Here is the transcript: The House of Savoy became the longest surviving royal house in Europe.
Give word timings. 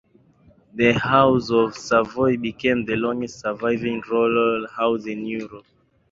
The 0.73 0.93
House 0.93 1.51
of 1.51 1.77
Savoy 1.77 2.35
became 2.35 2.85
the 2.85 2.95
longest 2.95 3.39
surviving 3.41 4.01
royal 4.09 4.65
house 4.67 5.05
in 5.05 5.27
Europe. 5.27 5.67